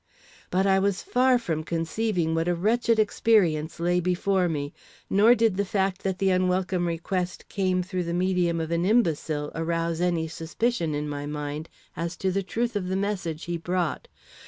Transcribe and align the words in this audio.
But 0.49 0.65
I 0.65 0.79
was 0.79 1.03
far 1.03 1.37
from 1.37 1.63
conceiving 1.63 2.33
what 2.33 2.47
a 2.47 2.55
wretched 2.55 2.97
experience 2.97 3.79
lay 3.79 3.99
before 3.99 4.49
me, 4.49 4.73
nor 5.11 5.35
did 5.35 5.57
the 5.57 5.63
fact 5.63 6.01
that 6.01 6.17
the 6.17 6.31
unwelcome 6.31 6.87
request 6.87 7.47
came 7.49 7.83
through 7.83 8.05
the 8.05 8.11
medium 8.15 8.59
of 8.59 8.71
an 8.71 8.83
imbecile 8.83 9.51
arouse 9.53 10.01
any 10.01 10.27
suspicion 10.27 10.95
in 10.95 11.07
my 11.07 11.27
mind 11.27 11.69
as 11.95 12.17
to 12.17 12.31
the 12.31 12.41
truth 12.41 12.75
of 12.75 12.87
the 12.87 12.95
message 12.97 13.43
he 13.43 13.57
brought. 13.57 14.07